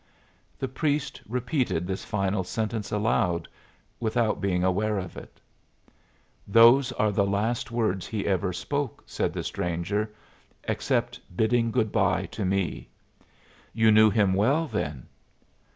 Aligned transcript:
The 0.57 0.67
priest 0.67 1.21
repeated 1.29 1.85
this 1.85 2.03
final 2.03 2.43
sentence 2.43 2.91
aloud, 2.91 3.47
without 3.99 4.41
being 4.41 4.63
aware 4.63 4.97
of 4.97 5.15
it. 5.15 5.39
"Those 6.47 6.91
are 6.93 7.11
the 7.11 7.27
last 7.27 7.69
words 7.69 8.07
he 8.07 8.25
ever 8.25 8.51
spoke," 8.51 9.03
said 9.05 9.31
the 9.31 9.43
stranger, 9.43 10.11
"except 10.63 11.19
bidding 11.37 11.69
good 11.69 11.91
bye 11.91 12.25
to 12.31 12.43
me." 12.43 12.89
"You 13.73 13.91
knew 13.91 14.09
him 14.09 14.33
well, 14.33 14.65
then?" 14.65 15.05